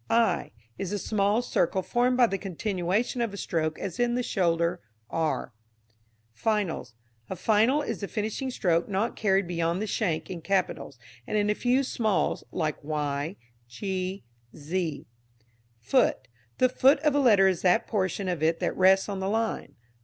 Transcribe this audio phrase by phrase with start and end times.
[0.09, 0.49] Eye
[0.79, 4.81] is the small circle formed by the continuation of a stroke as in the shoulder
[5.11, 5.53] r.
[6.33, 6.95] Finals.
[7.29, 11.51] A final is the finishing stroke not carried beyond the shank in capitals, and in
[11.51, 13.35] a few smalls like y,
[13.67, 14.23] g,
[14.55, 15.05] z.
[15.81, 16.27] Foot.
[16.57, 19.75] The foot of a letter is that portion of it that rests on the line.